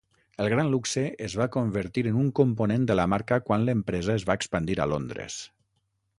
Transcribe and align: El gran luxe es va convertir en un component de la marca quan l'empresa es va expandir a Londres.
El 0.43 0.47
gran 0.51 0.69
luxe 0.75 1.03
es 1.25 1.35
va 1.41 1.47
convertir 1.55 2.05
en 2.13 2.17
un 2.21 2.31
component 2.41 2.89
de 2.93 2.97
la 3.01 3.07
marca 3.15 3.41
quan 3.51 3.69
l'empresa 3.69 4.17
es 4.23 4.27
va 4.33 4.39
expandir 4.43 4.81
a 4.87 4.91
Londres. 4.95 5.39